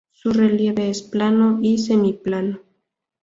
[0.13, 2.59] Su relieve es plano y semiplano.